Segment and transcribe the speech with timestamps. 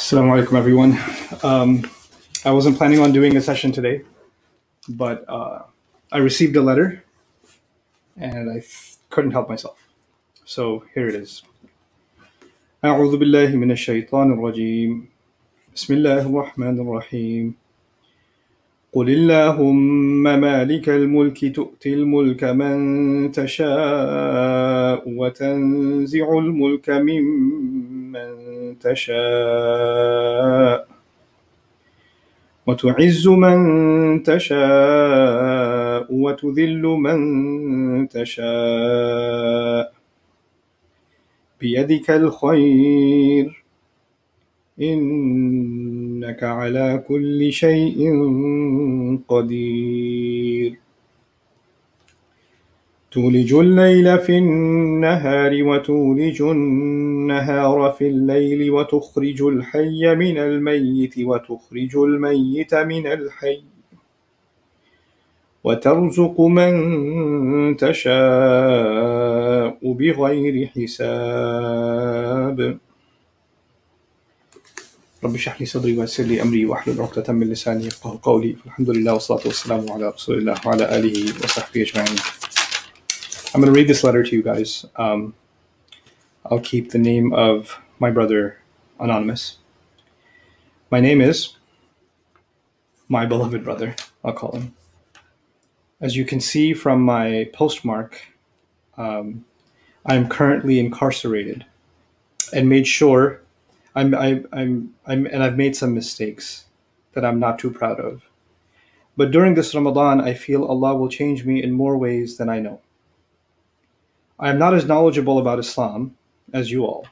[0.00, 0.98] Assalamu alaikum, everyone.
[1.44, 1.90] Um,
[2.44, 4.02] I wasn't planning on doing a session today,
[4.88, 5.64] but uh,
[6.12, 7.04] I received a letter
[8.16, 9.78] and I f- couldn't help myself.
[10.44, 11.42] So here it is.
[12.84, 15.08] أعوذ بالله من الشيطان الرجيم
[15.76, 17.54] بسم الله الرحمن الرحيم
[18.92, 22.76] قل اللهم مالك الملك تؤتي الملك من
[23.32, 27.69] تشاء وتنزع الملك ممن
[28.81, 30.87] تشاء.
[32.67, 39.93] وتعز من تشاء وتذل من تشاء.
[41.61, 43.63] بيدك الخير.
[44.81, 47.99] إنك على كل شيء
[49.27, 50.79] قدير.
[53.11, 63.07] تولج الليل في النهار وتولج النهار في الليل وتخرج الحي من الميت وتخرج الميت من
[63.07, 63.63] الحي
[65.63, 66.73] وترزق من
[67.77, 68.17] تشاء
[69.83, 72.57] بغير حساب.
[75.23, 78.55] رب اشرح لي صدري ويسر لي أمري واحلل عقدة من لساني يفقهوا قولي.
[78.65, 82.17] الحمد لله والصلاة والسلام على رسول الله وعلى آله وصحبه أجمعين.
[83.53, 84.85] I'm going to read this letter to you guys.
[84.95, 85.33] Um,
[86.45, 88.57] I'll keep the name of my brother
[88.97, 89.57] anonymous.
[90.89, 91.57] My name is
[93.09, 93.93] my beloved brother,
[94.23, 94.73] I'll call him.
[95.99, 98.21] As you can see from my postmark,
[98.95, 99.43] um,
[100.05, 101.65] I'm currently incarcerated
[102.53, 103.41] and made sure
[103.95, 106.67] I'm, I, I'm, I'm, and I've made some mistakes
[107.11, 108.21] that I'm not too proud of.
[109.17, 112.59] But during this Ramadan, I feel Allah will change me in more ways than I
[112.59, 112.79] know.
[114.40, 116.16] I am not as knowledgeable about Islam
[116.52, 117.06] as you all.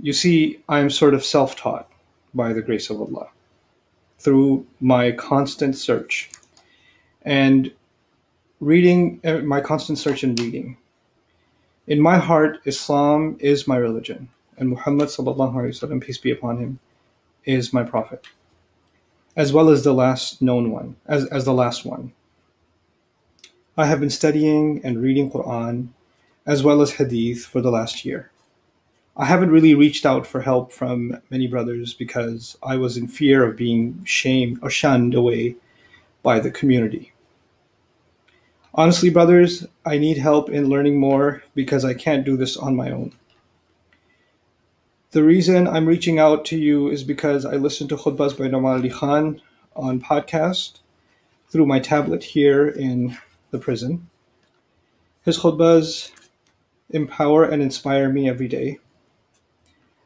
[0.00, 1.90] You see, I am sort of self taught
[2.34, 3.28] by the grace of Allah
[4.18, 6.30] through my constant search
[7.22, 7.72] and
[8.60, 10.76] reading, uh, my constant search and reading.
[11.86, 16.78] In my heart, Islam is my religion, and Muhammad, وسلم, peace be upon him,
[17.44, 18.26] is my prophet,
[19.36, 22.12] as well as the last known one, as, as the last one.
[23.75, 25.87] I have been studying and reading Quran
[26.45, 28.29] as well as Hadith for the last year.
[29.17, 33.43] I haven't really reached out for help from many brothers because I was in fear
[33.43, 35.55] of being shamed or shunned away
[36.21, 37.13] by the community.
[38.75, 42.91] Honestly, brothers, I need help in learning more because I can't do this on my
[42.91, 43.13] own.
[45.11, 48.77] The reason I'm reaching out to you is because I listened to khutbahs by Nouman
[48.77, 49.41] Ali Khan
[49.75, 50.79] on podcast
[51.49, 53.17] through my tablet here in
[53.53, 54.09] the prison.
[55.23, 56.11] His khutbahs
[56.89, 58.79] empower and inspire me every day.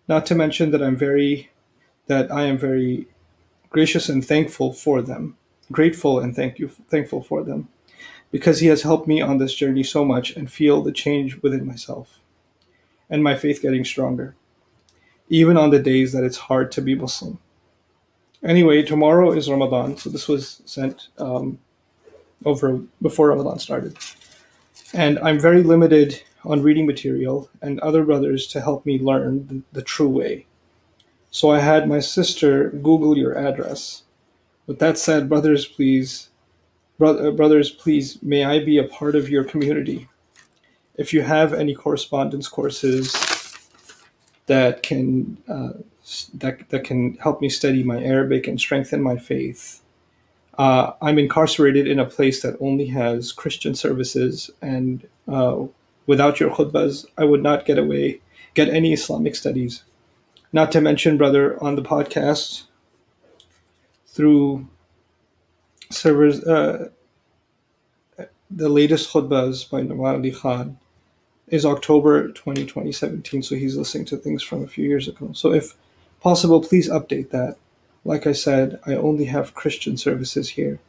[0.07, 1.49] Not to mention that I'm very
[2.05, 3.07] that I am very
[3.71, 5.35] gracious and thankful for them.
[5.71, 7.69] Grateful and thank you thankful for them
[8.31, 11.65] because he has helped me on this journey so much and feel the change within
[11.65, 12.19] myself
[13.09, 14.35] and my faith getting stronger
[15.29, 17.39] even on the days that it's hard to be Muslim.
[18.43, 21.59] Anyway, tomorrow is Ramadan, so this was sent um,
[22.45, 23.97] over before Ramadan started.
[24.93, 29.61] And I'm very limited on reading material and other brothers to help me learn the,
[29.73, 30.45] the true way.
[31.29, 34.03] So I had my sister Google your address.
[34.65, 36.29] With that said, brothers, please,
[36.97, 40.07] bro- uh, brothers, please, may I be a part of your community.
[40.95, 43.13] If you have any correspondence courses
[44.47, 45.73] that can uh,
[46.33, 49.81] that that can help me study my Arabic and strengthen my faith,
[50.57, 55.66] uh, I'm incarcerated in a place that only has Christian services, and uh,
[56.07, 58.22] without your khutbahs, I would not get away,
[58.56, 59.84] get any Islamic studies.
[60.51, 62.63] Not to mention, brother, on the podcast
[64.07, 64.68] through
[65.91, 66.89] servers, uh,
[68.50, 70.80] the latest khutbahs by Nouman Ali Khan
[71.48, 73.44] is October 20, 2017.
[73.44, 75.31] So he's listening to things from a few years ago.
[75.33, 75.75] So if
[76.21, 77.57] possible, please update that.
[78.07, 80.80] Like I said, I only have Christian services here,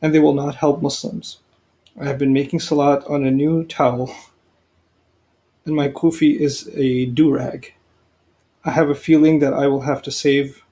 [0.00, 1.40] and they will not help Muslims.
[2.00, 4.16] I have been making salat on a new towel,
[5.66, 7.72] and my kufi is a durag.
[8.64, 10.64] I have a feeling that I will have to save.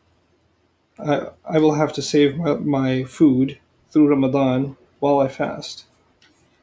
[0.99, 3.59] I, I will have to save my, my food
[3.91, 5.85] through Ramadan while I fast.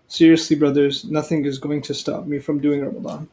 [0.07, 3.29] Seriously, brothers, nothing is going to stop me from doing Ramadan.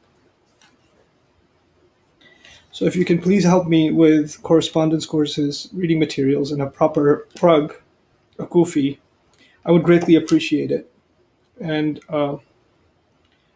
[2.70, 7.26] So if you can please help me with correspondence courses, reading materials, and a proper
[7.40, 7.74] rug,
[8.38, 8.98] a kufi,
[9.64, 10.90] I would greatly appreciate it.
[11.60, 12.36] And uh,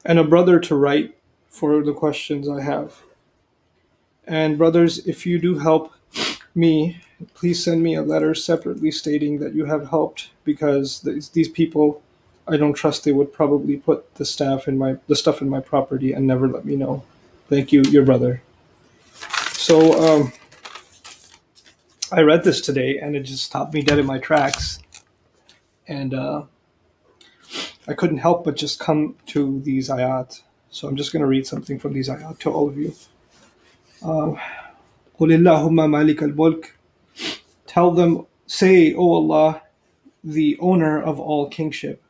[0.04, 1.16] and a brother to write
[1.48, 3.02] for the questions I have.
[4.26, 5.92] And brothers, if you do help
[6.54, 7.00] me,
[7.34, 12.02] please send me a letter separately stating that you have helped because these, these people,
[12.48, 15.60] I don't trust they would probably put the staff in my the stuff in my
[15.60, 17.04] property and never let me know.
[17.48, 18.42] Thank you, your brother.
[19.61, 20.33] So um,
[22.11, 24.79] I read this today and it just stopped me dead in my tracks,
[25.87, 26.43] and uh,
[27.87, 30.41] I couldn't help but just come to these ayat.
[30.69, 32.93] So I'm just going to read something from these ayat to all of you.
[34.03, 34.35] Uh,
[35.19, 36.73] قل اللهم مالك الملك
[37.65, 39.61] Tell them, say, O Allah,
[40.23, 42.01] the owner of all kingship.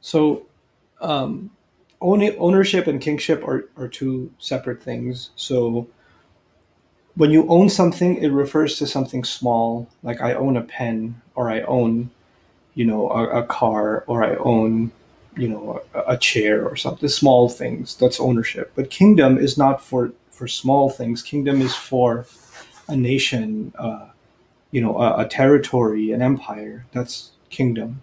[0.00, 0.46] So,
[1.00, 1.50] um,
[2.00, 5.30] ownership and kingship are, are two separate things.
[5.36, 5.88] So,
[7.15, 11.49] when you own something, it refers to something small, like I own a pen, or
[11.49, 12.09] I own,
[12.73, 14.91] you know, a, a car, or I own,
[15.35, 17.09] you know, a, a chair or something.
[17.09, 17.95] Small things.
[17.95, 18.71] That's ownership.
[18.75, 21.21] But kingdom is not for for small things.
[21.21, 22.25] Kingdom is for
[22.87, 24.07] a nation, uh,
[24.71, 26.85] you know, a, a territory, an empire.
[26.93, 28.01] That's kingdom.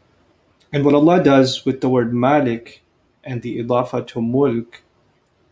[0.72, 2.82] And what Allah does with the word Malik
[3.24, 4.82] and the idafa to mulk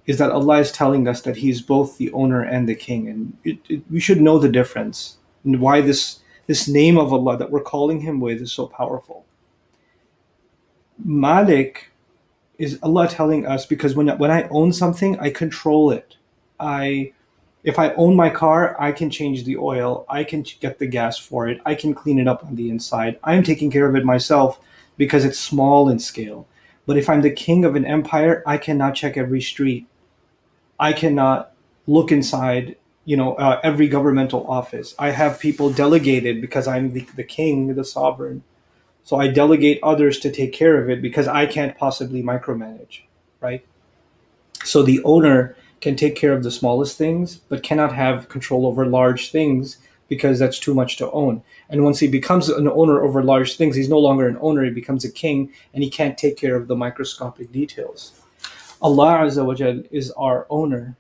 [0.07, 3.09] is that Allah is telling us that He is both the owner and the king,
[3.09, 7.37] and it, it, we should know the difference and why this this name of Allah
[7.39, 9.25] that we're calling Him with is so powerful.
[11.05, 11.91] Malik
[12.59, 16.17] is Allah telling us because when when I own something, I control it.
[16.61, 17.13] I
[17.65, 21.19] if I own my car, I can change the oil, I can get the gas
[21.19, 23.19] for it, I can clean it up on the inside.
[23.25, 24.61] I'm taking care of it myself
[24.97, 26.47] because it's small in scale.
[26.87, 29.87] But if I'm the king of an empire, I cannot check every street.
[30.79, 31.53] I cannot
[31.87, 34.95] look inside, you know, uh, every governmental office.
[34.99, 38.43] I have people delegated because I'm the, the king, the sovereign.
[39.05, 43.03] So I delegate others to take care of it because I can't possibly micromanage,
[43.41, 43.65] right?
[44.65, 48.85] So the owner can take care of the smallest things, but cannot have control over
[48.85, 51.43] large things because that's too much to own.
[51.69, 54.71] And once he becomes an owner over large things, he's no longer an owner, he
[54.71, 58.21] becomes a king, and he can't take care of the microscopic details.
[58.83, 60.97] Allah Azza wa Jal is our owner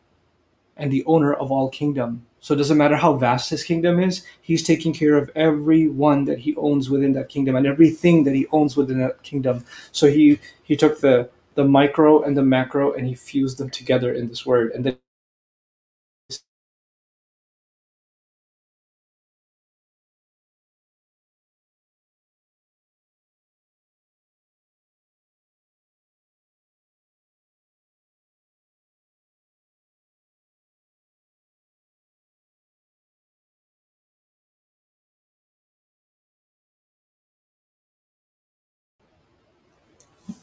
[0.76, 2.26] and the owner of all kingdom.
[2.40, 6.40] So it doesn't matter how vast his kingdom is, he's taking care of everyone that
[6.40, 9.64] he owns within that kingdom and everything that he owns within that kingdom.
[9.92, 14.12] So he he took the the micro and the macro and he fused them together
[14.14, 14.98] in this word and then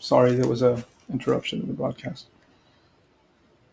[0.04, 2.26] sorry there was a interruption in the broadcast.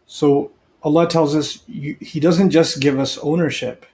[0.07, 3.85] So Allah tells us you, He doesn't just give us ownership,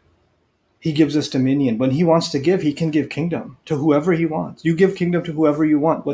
[0.78, 1.78] He gives us dominion.
[1.78, 4.64] When He wants to give, He can give kingdom to whoever He wants.
[4.64, 6.04] You give kingdom to whoever you want.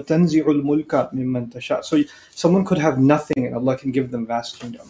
[1.84, 4.86] So someone could have nothing and Allah can give them vast kingdom.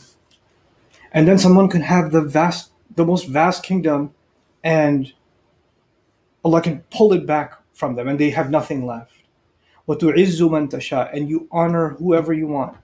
[1.12, 4.14] And then someone can have the vast, the most vast kingdom
[4.62, 5.12] and
[6.44, 9.21] Allah can pull it back from them and they have nothing left.
[9.87, 12.77] وَتُعِزُّ مَن تَشَاءُ And you honor whoever you want.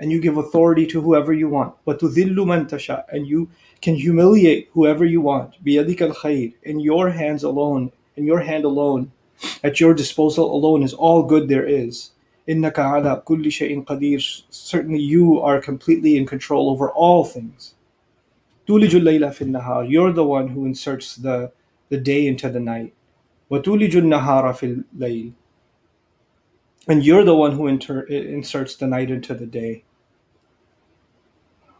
[0.00, 1.74] And you give authority to whoever you want.
[1.86, 3.48] وَتُذِلُّ مَن تَشَاءُ And you
[3.80, 5.62] can humiliate whoever you want.
[5.64, 9.12] بِيَدِكَ الْخَيْرِ In your hands alone, in your hand alone,
[9.62, 12.10] at your disposal alone is all good there is.
[12.48, 17.74] إِنَّكَ عَلَى كُلِّ شَيْءٍ قَدِيرٌ Certainly you are completely in control over all things.
[18.66, 21.52] تُولِجُ اللَّيْلَ فِي النَّهَارِ You're the one who inserts the,
[21.88, 22.94] the day into the night.
[23.50, 25.32] وَتُولِجُ النَّهَارَ فِي اللَّيْلِ
[26.88, 29.84] and you're the one who inter- inserts the night into the day.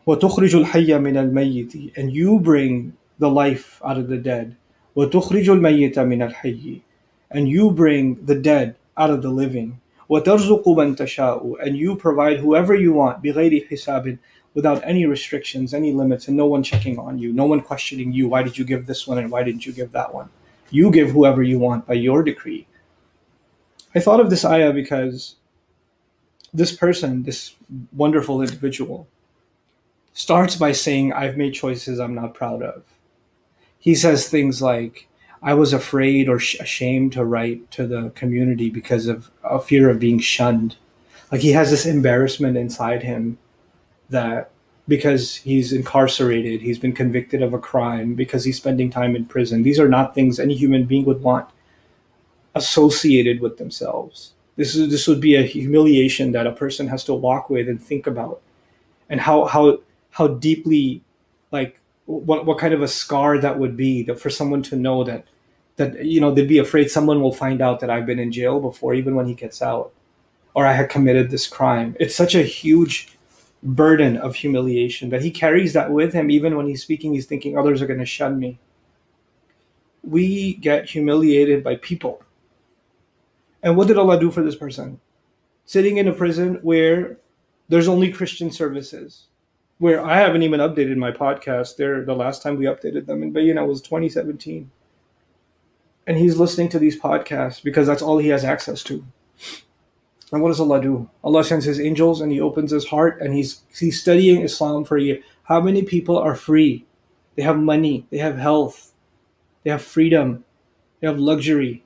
[0.06, 4.56] وَتُخْرِجُ الْحَيَّ مِنَ الْمَيِّتِ And you bring the life out of the dead.
[4.96, 6.82] وَتُخْرِجُ الْمَيِّتَ مِنَ الْحَيِّ
[7.30, 9.80] And you bring the dead out of the living.
[10.10, 14.18] وَتَرْزُقُ مَن تَشَاءُ And you provide whoever you want بِغَيْرِ حِسَابٍ
[14.54, 18.28] without any restrictions, any limits, and no one checking on you, no one questioning you,
[18.28, 20.28] why did you give this one and why didn't you give that one?
[20.70, 22.66] You give whoever you want by your decree.
[23.95, 25.35] I thought of this ayah because
[26.53, 27.55] this person, this
[27.91, 29.07] wonderful individual,
[30.13, 32.83] starts by saying, I've made choices I'm not proud of.
[33.79, 35.07] He says things like,
[35.41, 39.89] I was afraid or sh- ashamed to write to the community because of a fear
[39.89, 40.77] of being shunned.
[41.31, 43.37] Like he has this embarrassment inside him
[44.09, 44.51] that
[44.87, 49.63] because he's incarcerated, he's been convicted of a crime, because he's spending time in prison.
[49.63, 51.49] These are not things any human being would want
[52.55, 54.33] associated with themselves.
[54.55, 57.81] This is this would be a humiliation that a person has to walk with and
[57.81, 58.41] think about,
[59.09, 59.79] and how how
[60.11, 61.01] how deeply
[61.51, 65.03] like what what kind of a scar that would be that for someone to know
[65.03, 65.25] that
[65.77, 68.59] that you know they'd be afraid someone will find out that I've been in jail
[68.59, 69.91] before even when he gets out
[70.53, 71.95] or I had committed this crime.
[71.99, 73.17] It's such a huge
[73.63, 77.57] burden of humiliation that he carries that with him even when he's speaking he's thinking
[77.57, 78.59] others are going to shun me.
[80.03, 82.22] We get humiliated by people.
[83.63, 84.99] And what did Allah do for this person?
[85.65, 87.17] Sitting in a prison where
[87.69, 89.27] there's only Christian services
[89.79, 91.77] where I haven't even updated my podcast.
[91.77, 94.69] There, the last time we updated them in Bayyinah was 2017,
[96.05, 99.05] and he's listening to these podcasts because that's all he has access to.
[100.33, 101.09] And what does Allah do?
[101.23, 104.97] Allah sends His angels and He opens His heart and He's He's studying Islam for
[104.97, 105.19] a year.
[105.43, 106.87] How many people are free?
[107.35, 108.93] They have money, they have health,
[109.63, 110.43] they have freedom,
[110.99, 111.82] they have luxury,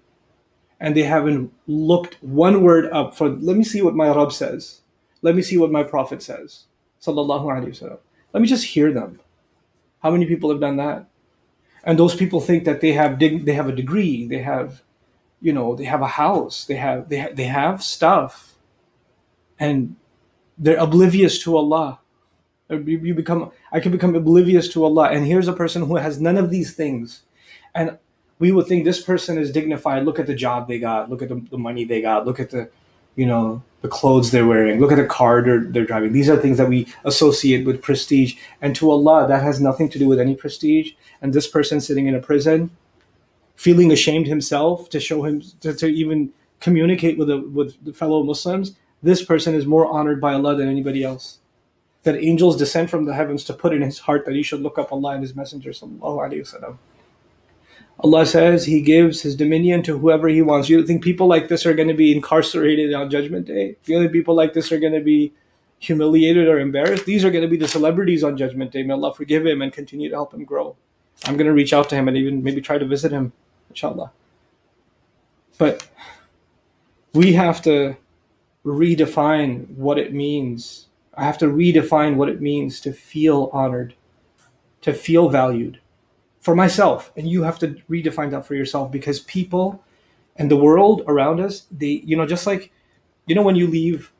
[0.80, 3.30] and they haven't looked one word up for.
[3.30, 4.82] Let me see what my Rabb says.
[5.22, 6.66] Let me see what my Prophet says
[7.02, 8.00] sallallahu alaihi wasallam.
[8.34, 9.20] Let me just hear them.
[10.02, 11.08] How many people have done that?
[11.84, 14.84] And those people think that they have dig- they have a degree, they have,
[15.42, 18.56] you know, they have a house, they have they ha- they have stuff,
[19.60, 19.96] and
[20.58, 22.00] they're oblivious to Allah.
[22.70, 26.38] You become I can become oblivious to Allah, and here's a person who has none
[26.38, 27.24] of these things,
[27.74, 27.98] and
[28.40, 30.06] we would think this person is dignified.
[30.06, 31.10] Look at the job they got.
[31.10, 32.26] Look at the, the money they got.
[32.26, 32.70] Look at the,
[33.16, 36.12] you know, the clothes they're wearing, look at the car they're, they're driving.
[36.12, 38.36] These are things that we associate with prestige.
[38.62, 40.92] And to Allah, that has nothing to do with any prestige.
[41.22, 42.72] And this person sitting in a prison,
[43.56, 48.24] feeling ashamed himself to show him, to, to even communicate with, a, with the fellow
[48.24, 51.40] Muslims, this person is more honored by Allah than anybody else.
[52.04, 54.78] That angels descend from the heavens to put in his heart that he should look
[54.78, 55.72] up Allah and his Messenger.
[55.72, 56.78] Sallallahu Alaihi Wasallam.
[58.00, 60.70] Allah says He gives His dominion to whoever He wants.
[60.70, 63.76] You think people like this are going to be incarcerated on Judgment Day?
[63.86, 65.34] The only people like this are going to be
[65.80, 67.06] humiliated or embarrassed?
[67.06, 68.84] These are going to be the celebrities on Judgment Day.
[68.84, 70.76] May Allah forgive him and continue to help him grow.
[71.26, 73.34] I'm going to reach out to him and even maybe try to visit him,
[73.70, 74.12] inshallah.
[75.58, 75.88] But
[77.14, 77.98] we have to
[78.64, 80.88] redefine what it means.
[81.16, 83.96] I have to redefine what it means to feel honored,
[84.82, 85.80] to feel valued
[86.48, 89.84] for myself and you have to redefine that for yourself because people
[90.38, 92.72] and the world around us they you know just like
[93.26, 94.14] you know when you leave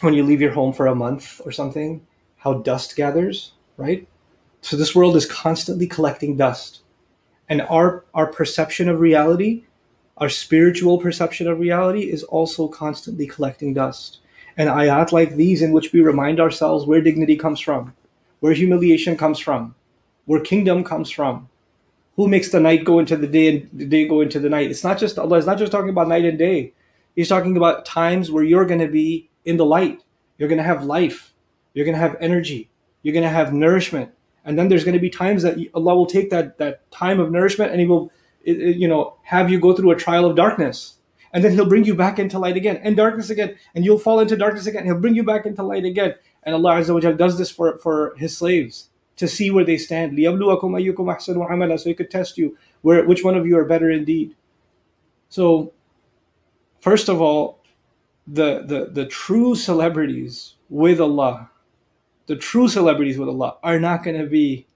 [0.00, 4.06] when you leave your home for a month or something how dust gathers right?
[4.60, 6.82] So this world is constantly collecting dust.
[7.48, 9.64] And our our perception of reality
[10.18, 14.20] our spiritual perception of reality is also constantly collecting dust.
[14.56, 17.92] And ayat like these in which we remind ourselves where dignity comes from
[18.38, 19.74] where humiliation comes from
[20.24, 21.48] where kingdom comes from.
[22.16, 24.70] Who makes the night go into the day and the day go into the night?
[24.70, 26.74] It's not just Allah is not just talking about night and day.
[27.16, 30.02] He's talking about times where you're going to be in the light.
[30.38, 31.32] You're going to have life.
[31.74, 32.70] You're going to have energy.
[33.02, 34.12] You're going to have nourishment.
[34.44, 37.30] And then there's going to be times that Allah will take that that time of
[37.30, 38.12] nourishment and He will,
[38.44, 40.98] you know, have you go through a trial of darkness
[41.32, 44.20] and then he'll bring you back into light again and darkness again and you'll fall
[44.20, 47.38] into darkness again he'll bring you back into light again and allah Azza wa does
[47.38, 48.89] this for, for his slaves
[49.20, 50.16] to see where they stand.
[50.16, 50.24] So
[51.84, 54.34] he could test you where which one of you are better indeed.
[55.28, 55.74] So
[56.80, 57.60] first of all,
[58.26, 61.50] the the, the true celebrities with Allah,
[62.28, 64.66] the true celebrities with Allah are not gonna be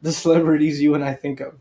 [0.00, 1.54] the celebrities you and I think of.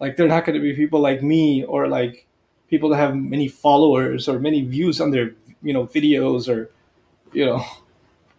[0.00, 2.26] Like they're not gonna be people like me or like
[2.68, 6.72] people that have many followers or many views on their you know videos or
[7.32, 7.64] you know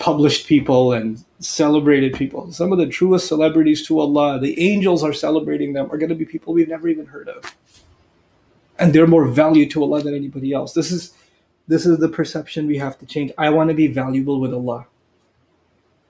[0.02, 2.52] published people and celebrated people.
[2.52, 6.16] Some of the truest celebrities to Allah, the angels are celebrating them, are going to
[6.16, 7.56] be people we've never even heard of.
[8.80, 10.74] And they're more valued to Allah than anybody else.
[10.74, 11.14] This is
[11.68, 13.32] this is the perception we have to change.
[13.38, 14.88] I want to be valuable with Allah.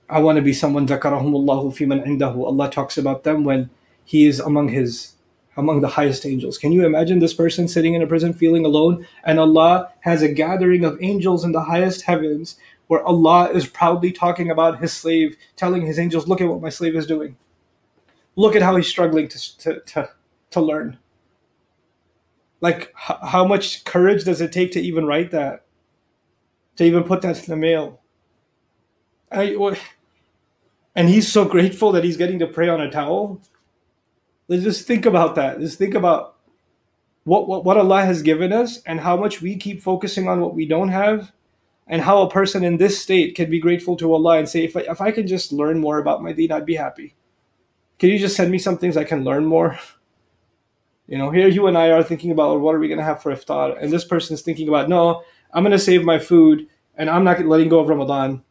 [0.08, 2.46] I want to be someone zakarahumullahu fiman indahu.
[2.46, 3.68] Allah talks about them when
[4.04, 5.12] he is among his
[5.56, 6.56] among the highest angels.
[6.56, 10.28] Can you imagine this person sitting in a prison feeling alone and Allah has a
[10.28, 12.56] gathering of angels in the highest heavens
[12.92, 16.68] where Allah is proudly talking about his slave, telling his angels, Look at what my
[16.68, 17.38] slave is doing.
[18.36, 20.10] Look at how he's struggling to, to, to,
[20.50, 20.98] to learn.
[22.60, 25.64] Like, h- how much courage does it take to even write that?
[26.76, 28.02] To even put that in the mail?
[29.30, 29.56] I,
[30.94, 33.40] and he's so grateful that he's getting to pray on a towel.
[34.48, 35.60] Let's just think about that.
[35.60, 36.36] Just think about
[37.24, 40.54] what, what, what Allah has given us and how much we keep focusing on what
[40.54, 41.32] we don't have
[41.86, 44.76] and how a person in this state can be grateful to Allah and say, if
[44.76, 47.14] I, if I can just learn more about my deen, I'd be happy.
[47.98, 49.78] Can you just send me some things I can learn more?
[51.06, 53.22] You know, here you and I are thinking about what are we going to have
[53.22, 55.22] for iftar, and this person's thinking about, no,
[55.52, 58.42] I'm going to save my food and I'm not letting go of Ramadan.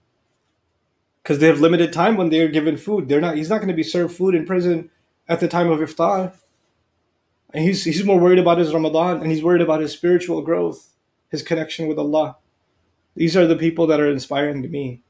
[1.24, 3.08] because they have limited time when they're given food.
[3.08, 3.38] They're not.
[3.38, 4.90] He's not going to be served food in prison
[5.28, 6.34] at the time of iftar.
[7.54, 10.90] And he's he's more worried about his Ramadan and he's worried about his spiritual growth,
[11.30, 12.38] his connection with Allah.
[13.16, 15.02] These are the people that are inspiring to me.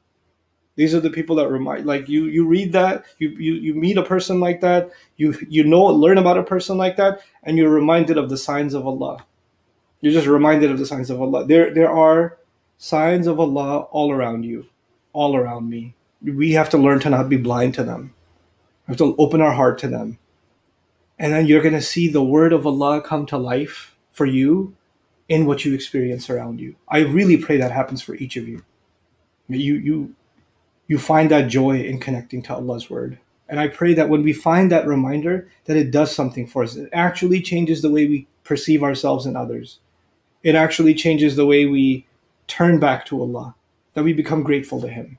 [0.76, 3.98] These are the people that remind like you you read that, you you, you meet
[3.98, 7.70] a person like that, you you know learn about a person like that, and you're
[7.70, 9.26] reminded of the signs of Allah.
[10.00, 11.46] You're just reminded of the signs of Allah.
[11.46, 12.38] There there are
[12.78, 14.66] signs of Allah all around you,
[15.14, 15.94] all around me.
[16.24, 18.14] We have to learn to not be blind to them.
[18.88, 20.20] We have to open our heart to them.
[21.20, 24.76] And then you're gonna see the word of Allah come to life for you
[25.32, 26.76] in what you experience around you.
[26.90, 28.66] I really pray that happens for each of you.
[29.48, 30.16] You you
[30.88, 33.18] you find that joy in connecting to Allah's word.
[33.48, 36.76] And I pray that when we find that reminder, that it does something for us.
[36.76, 39.80] It actually changes the way we perceive ourselves and others.
[40.44, 42.06] It actually changes the way we
[42.48, 43.56] turn back to Allah,
[43.94, 45.18] that we become grateful to Him.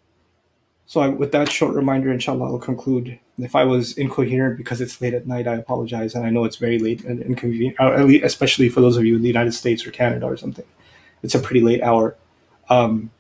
[0.93, 3.19] So, I, with that short reminder, inshallah, I'll conclude.
[3.39, 6.15] If I was incoherent because it's late at night, I apologize.
[6.15, 9.23] And I know it's very late and inconvenient, uh, especially for those of you in
[9.23, 10.67] the United States or Canada or something.
[11.23, 12.15] It's a pretty late hour.
[12.69, 13.11] Um,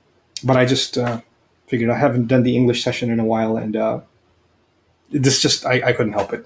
[0.44, 1.22] but I just uh,
[1.66, 4.00] figured I haven't done the English session in a while, and uh,
[5.08, 6.44] this just, I, I couldn't help it.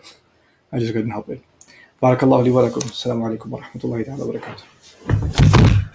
[0.70, 1.42] I just couldn't help it.
[2.00, 2.84] Barakallahu li wa lakum.
[2.84, 5.85] Assalamu alaikum wa rahmatullahi wa barakatuh.